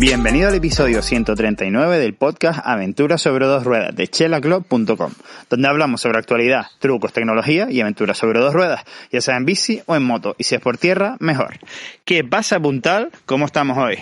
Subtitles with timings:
[0.00, 5.12] Bienvenido al episodio 139 del podcast Aventuras sobre dos ruedas de chelaclub.com,
[5.50, 9.82] donde hablamos sobre actualidad, trucos, tecnología y aventuras sobre dos ruedas, ya sea en bici
[9.84, 11.58] o en moto, y si es por tierra, mejor.
[12.06, 13.10] ¿Qué pasa, Puntal?
[13.26, 13.98] ¿Cómo estamos hoy?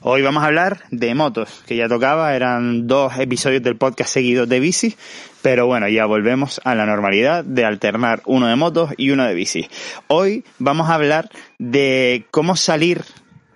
[0.00, 4.48] Hoy vamos a hablar de motos, que ya tocaba, eran dos episodios del podcast seguidos
[4.48, 4.96] de bici,
[5.42, 9.34] pero bueno, ya volvemos a la normalidad de alternar uno de motos y uno de
[9.34, 9.68] bici.
[10.06, 13.02] Hoy vamos a hablar de cómo salir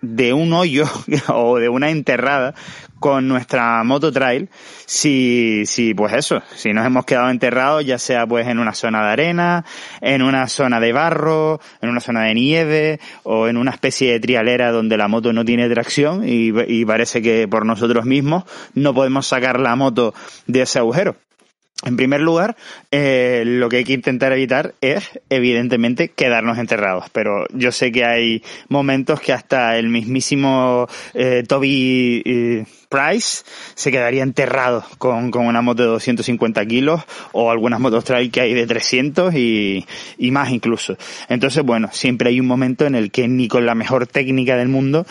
[0.02, 0.84] de un hoyo
[1.28, 2.54] o de una enterrada
[2.98, 4.50] con nuestra moto trail
[4.86, 9.02] si, si pues eso, si nos hemos quedado enterrados ya sea pues en una zona
[9.06, 9.64] de arena,
[10.00, 14.20] en una zona de barro, en una zona de nieve o en una especie de
[14.20, 18.95] trialera donde la moto no tiene tracción y, y parece que por nosotros mismos no
[18.95, 20.14] podemos sacar la moto
[20.46, 21.16] de ese agujero.
[21.82, 22.56] En primer lugar,
[22.90, 27.06] eh, lo que hay que intentar evitar es, evidentemente, quedarnos enterrados.
[27.10, 33.90] Pero yo sé que hay momentos que hasta el mismísimo eh, Toby eh, Price se
[33.90, 37.00] quedaría enterrado con, con, una moto de 250 kilos
[37.32, 39.87] o algunas motos trail que hay de 300 y,
[40.18, 40.98] y más incluso.
[41.30, 44.68] Entonces, bueno, siempre hay un momento en el que ni con la mejor técnica del
[44.68, 45.06] mundo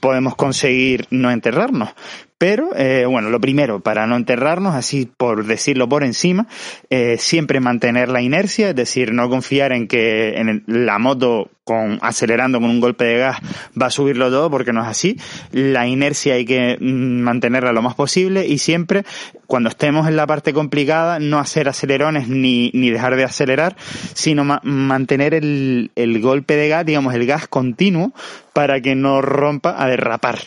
[0.00, 1.90] podemos conseguir no enterrarnos.
[2.36, 6.48] Pero, eh, bueno, lo primero, para no enterrarnos, así por decirlo por encima,
[6.90, 11.98] eh, siempre mantener la inercia, es decir, no confiar en que en la moto con
[12.02, 13.38] acelerando con un golpe de gas
[13.80, 15.16] va a subirlo todo porque no es así.
[15.52, 19.04] La inercia hay que mm, mantenerla lo más posible y siempre
[19.46, 23.76] cuando estemos en la parte complicada no hacer acelerones ni, ni dejar de acelerar,
[24.12, 28.12] sino ma mantener el, el golpe de gas, digamos el gas continuo
[28.52, 30.38] para que no rompa a derrapar.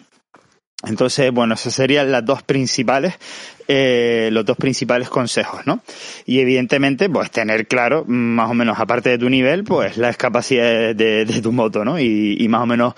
[0.85, 3.15] Entonces, bueno, esas serían las dos principales,
[3.67, 5.81] eh, los dos principales consejos, ¿no?
[6.27, 10.95] Y evidentemente, pues tener claro, más o menos, aparte de tu nivel, pues las capacidades
[10.95, 11.99] de, de tu moto, ¿no?
[11.99, 12.93] Y, y, más o menos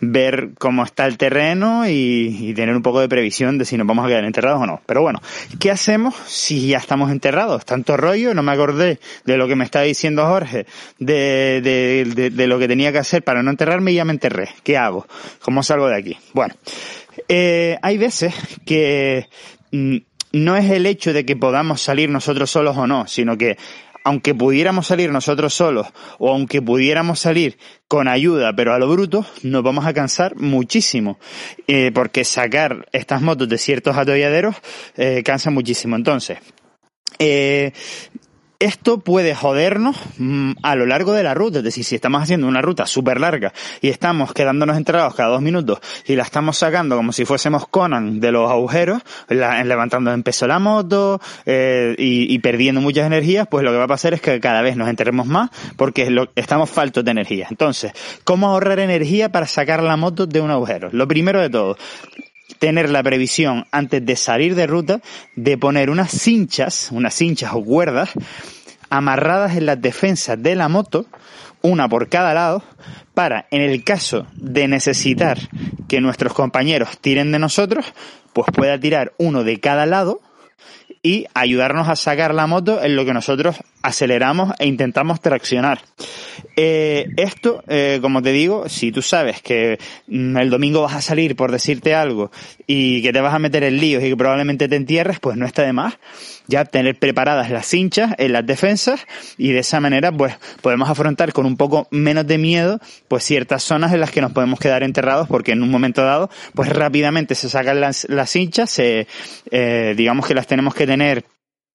[0.00, 3.86] ver cómo está el terreno y, y, tener un poco de previsión de si nos
[3.86, 4.80] vamos a quedar enterrados o no.
[4.86, 5.20] Pero bueno,
[5.58, 7.64] ¿qué hacemos si ya estamos enterrados?
[7.64, 10.66] Tanto rollo, no me acordé de lo que me estaba diciendo Jorge,
[10.98, 14.48] de, de, de, lo que tenía que hacer para no enterrarme y ya me enterré.
[14.62, 15.06] ¿Qué hago?
[15.40, 16.16] ¿Cómo salgo de aquí?
[16.32, 16.54] Bueno,
[17.28, 19.28] eh, hay veces que
[19.72, 19.96] mm,
[20.32, 23.56] no es el hecho de que podamos salir nosotros solos o no, sino que
[24.08, 25.86] aunque pudiéramos salir nosotros solos
[26.18, 27.58] o aunque pudiéramos salir
[27.88, 31.18] con ayuda, pero a lo bruto, nos vamos a cansar muchísimo.
[31.66, 34.56] Eh, porque sacar estas motos de ciertos atolladeros
[34.96, 35.94] eh, cansa muchísimo.
[35.94, 36.38] Entonces,
[37.18, 37.72] eh,
[38.60, 42.48] esto puede jodernos mmm, a lo largo de la ruta, es decir, si estamos haciendo
[42.48, 46.96] una ruta súper larga y estamos quedándonos enterrados cada dos minutos y la estamos sacando
[46.96, 52.38] como si fuésemos Conan de los agujeros, la, levantando en peso la moto eh, y,
[52.40, 55.26] perdiendo muchas energías, pues lo que va a pasar es que cada vez nos enterremos
[55.26, 57.46] más porque lo, estamos faltos de energía.
[57.50, 57.92] Entonces,
[58.24, 60.88] ¿cómo ahorrar energía para sacar la moto de un agujero?
[60.92, 61.76] Lo primero de todo,
[62.58, 65.00] tener la previsión antes de salir de ruta
[65.36, 68.10] de poner unas cinchas, unas cinchas o cuerdas
[68.90, 71.06] amarradas en las defensas de la moto,
[71.60, 72.62] una por cada lado,
[73.14, 75.38] para, en el caso de necesitar
[75.88, 77.92] que nuestros compañeros tiren de nosotros,
[78.32, 80.20] pues pueda tirar uno de cada lado
[81.08, 85.80] y ayudarnos a sacar la moto en lo que nosotros aceleramos e intentamos traccionar.
[86.54, 91.00] Eh, esto, eh, como te digo, si tú sabes que mm, el domingo vas a
[91.00, 92.30] salir por decirte algo
[92.66, 95.46] y que te vas a meter en líos y que probablemente te entierres, pues no
[95.46, 95.94] está de más
[96.48, 101.32] ya tener preparadas las cinchas en las defensas y de esa manera pues podemos afrontar
[101.32, 104.82] con un poco menos de miedo pues ciertas zonas en las que nos podemos quedar
[104.82, 109.06] enterrados porque en un momento dado pues rápidamente se sacan las, las cinchas, se,
[109.50, 111.24] eh, digamos que las tenemos que tener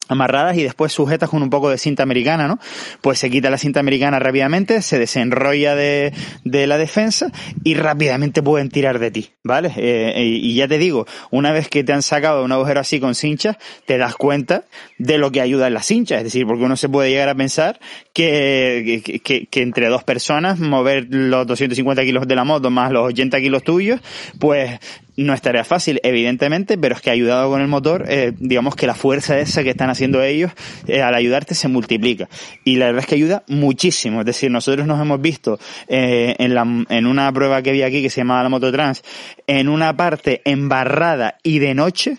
[0.08, 2.60] amarradas y después sujetas con un poco de cinta americana, ¿no?
[3.02, 7.32] Pues se quita la cinta americana rápidamente, se desenrolla de, de la defensa
[7.64, 9.72] y rápidamente pueden tirar de ti, ¿vale?
[9.78, 13.16] Eh, y ya te digo, una vez que te han sacado un agujero así con
[13.16, 14.66] cinchas, te das cuenta
[14.98, 17.36] de lo que ayuda en las cinchas, es decir, porque uno se puede llegar a
[17.36, 17.80] pensar
[18.14, 22.92] que, que, que, que entre dos personas mover los 250 kilos de la moto más
[22.92, 24.02] los 80 kilos tuyos,
[24.40, 24.80] pues
[25.16, 28.88] no es tarea fácil, evidentemente, pero es que ayudado con el motor, eh, digamos que
[28.88, 30.52] la fuerza esa que están haciendo ellos
[30.88, 32.30] eh, al ayudarte se multiplica.
[32.64, 34.22] Y la verdad es que ayuda muchísimo.
[34.22, 38.02] Es decir, nosotros nos hemos visto eh, en, la, en una prueba que vi aquí
[38.02, 39.04] que se llamaba la Mototrans,
[39.48, 42.18] en una parte embarrada y de noche,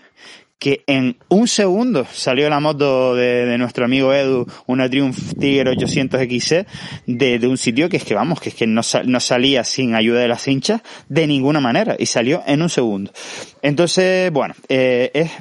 [0.65, 5.69] que en un segundo salió la moto de, de nuestro amigo Edu, una Triumph Tiger
[5.69, 6.67] 800 XC,
[7.07, 9.95] de, de, un sitio que es que vamos, que es que no, no salía sin
[9.95, 10.81] ayuda de las hinchas
[11.11, 13.13] de ninguna manera y salió en un segundo.
[13.61, 15.33] Entonces, bueno, eh, es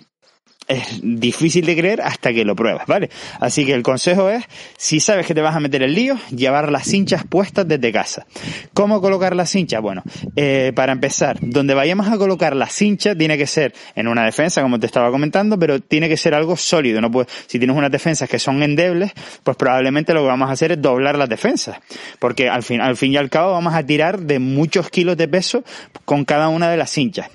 [0.67, 3.09] es difícil de creer hasta que lo pruebas, ¿vale?
[3.39, 4.45] Así que el consejo es,
[4.77, 8.25] si sabes que te vas a meter el lío, llevar las cinchas puestas desde casa.
[8.73, 9.81] ¿Cómo colocar las cinchas?
[9.81, 10.03] Bueno,
[10.35, 14.61] eh, para empezar, donde vayamos a colocar la cincha tiene que ser en una defensa,
[14.61, 17.01] como te estaba comentando, pero tiene que ser algo sólido.
[17.01, 17.11] No
[17.47, 19.11] si tienes unas defensas que son endebles,
[19.43, 21.77] pues probablemente lo que vamos a hacer es doblar las defensas.
[22.19, 25.27] Porque al fin, al fin y al cabo vamos a tirar de muchos kilos de
[25.27, 25.63] peso
[26.05, 27.29] con cada una de las cinchas.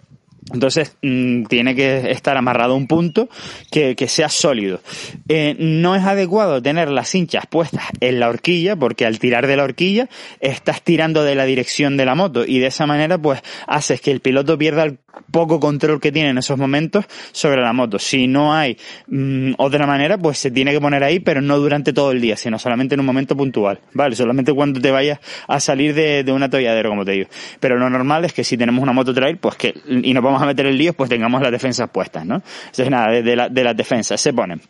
[0.53, 3.29] Entonces mm, tiene que estar amarrado a un punto
[3.71, 4.81] que, que sea sólido.
[5.29, 9.57] Eh, no es adecuado tener las cinchas puestas en la horquilla porque al tirar de
[9.57, 10.09] la horquilla
[10.41, 14.11] estás tirando de la dirección de la moto y de esa manera pues haces que
[14.11, 14.99] el piloto pierda el
[15.31, 17.99] poco control que tiene en esos momentos sobre la moto.
[17.99, 21.93] Si no hay mm, otra manera pues se tiene que poner ahí pero no durante
[21.93, 23.81] todo el día sino solamente en un momento puntual.
[23.93, 27.29] Vale, solamente cuando te vayas a salir de, de un atolladero como te digo.
[27.61, 30.38] Pero lo normal es que si tenemos una moto trail pues que y nos vamos
[30.43, 32.43] a meter el lío, pues tengamos las defensas puestas, ¿no?
[32.67, 34.61] Entonces nada, de, la, de las defensas se ponen.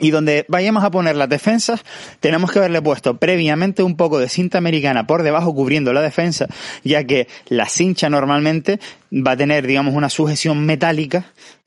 [0.00, 1.84] Y donde vayamos a poner las defensas,
[2.20, 6.46] tenemos que haberle puesto previamente un poco de cinta americana por debajo cubriendo la defensa,
[6.82, 8.80] ya que la cincha normalmente
[9.12, 11.26] va a tener, digamos, una sujeción metálica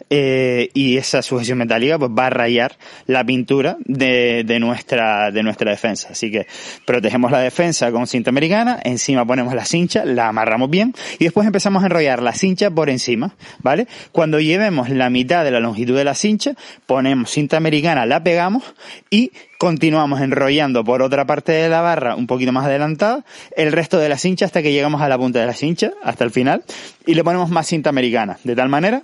[0.09, 5.43] eh, y esa sujeción metálica pues va a rayar la pintura de, de, nuestra, de
[5.43, 6.09] nuestra defensa.
[6.11, 6.47] Así que
[6.85, 11.45] protegemos la defensa con cinta americana, encima ponemos la cincha, la amarramos bien y después
[11.45, 13.87] empezamos a enrollar la cincha por encima, ¿vale?
[14.11, 16.55] Cuando llevemos la mitad de la longitud de la cincha,
[16.85, 18.63] ponemos cinta americana, la pegamos
[19.09, 23.23] y continuamos enrollando por otra parte de la barra un poquito más adelantada
[23.55, 26.23] el resto de la cincha hasta que llegamos a la punta de la cincha, hasta
[26.23, 26.63] el final,
[27.05, 29.03] y le ponemos más cinta americana, de tal manera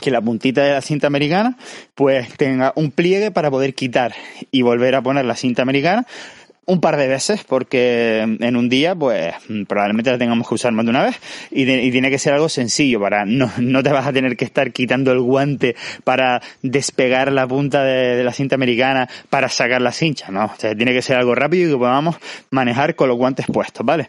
[0.00, 1.56] que la puntita de la cinta americana
[1.94, 4.12] pues tenga un pliegue para poder quitar
[4.50, 6.06] y volver a poner la cinta americana
[6.66, 9.34] un par de veces porque en un día pues
[9.68, 11.16] probablemente la tengamos que usar más de una vez
[11.50, 14.36] y, de, y, tiene que ser algo sencillo para no, no te vas a tener
[14.36, 19.48] que estar quitando el guante para despegar la punta de, de la cinta americana para
[19.48, 22.16] sacar la cincha, no, o sea, tiene que ser algo rápido y que podamos
[22.50, 24.08] manejar con los guantes puestos, ¿vale?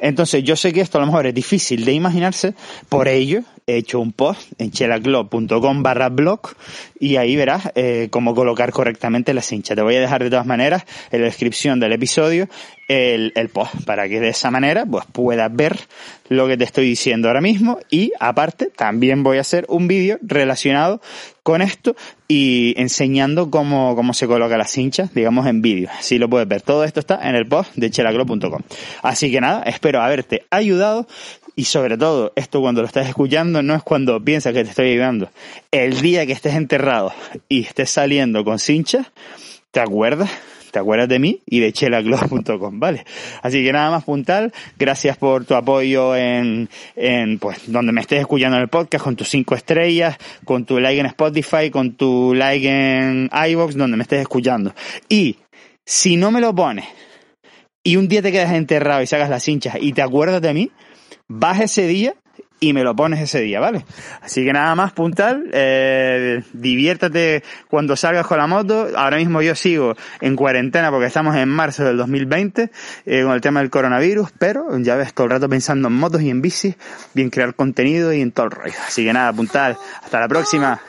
[0.00, 2.54] Entonces yo sé que esto a lo mejor es difícil de imaginarse,
[2.88, 6.40] por ello he hecho un post en chelaclub.com barra blog
[7.00, 9.74] y ahí verás eh, cómo colocar correctamente la cincha.
[9.74, 12.48] Te voy a dejar de todas maneras en la descripción del episodio
[12.88, 15.78] el, el post para que de esa manera pues puedas ver
[16.28, 20.18] lo que te estoy diciendo ahora mismo y aparte también voy a hacer un vídeo
[20.22, 21.00] relacionado
[21.42, 21.94] con esto
[22.26, 25.90] y enseñando cómo, cómo se coloca la cincha, digamos en vídeo.
[25.98, 26.62] Así lo puedes ver.
[26.62, 28.62] Todo esto está en el post de chelaclub.com.
[29.02, 31.06] Así que nada, espero haberte ayudado.
[31.56, 34.90] Y sobre todo, esto cuando lo estás escuchando no es cuando piensas que te estoy
[34.92, 35.30] ayudando.
[35.70, 37.12] El día que estés enterrado
[37.48, 39.12] y estés saliendo con cincha,
[39.70, 40.30] ¿te acuerdas?
[40.74, 43.04] te acuerdas de mí y de chelaclub.com, ¿vale?
[43.42, 48.18] Así que nada más puntal, gracias por tu apoyo en, en, pues, donde me estés
[48.18, 52.34] escuchando en el podcast, con tus cinco estrellas, con tu like en Spotify, con tu
[52.34, 54.74] like en iVoox, donde me estés escuchando.
[55.08, 55.36] Y,
[55.86, 56.86] si no me lo pones,
[57.84, 60.72] y un día te quedas enterrado y sacas las hinchas y te acuerdas de mí,
[61.28, 62.14] vas ese día
[62.60, 63.84] y me lo pones ese día, ¿vale?
[64.22, 68.88] Así que nada más puntal, eh, diviértate cuando salgas con la moto.
[68.96, 72.70] Ahora mismo yo sigo en cuarentena porque estamos en marzo del 2020
[73.04, 76.22] eh, con el tema del coronavirus, pero ya ves todo el rato pensando en motos
[76.22, 76.74] y en bici,
[77.12, 78.74] bien crear contenido y en todo el rollo.
[78.86, 80.80] Así que nada, puntal, hasta la próxima.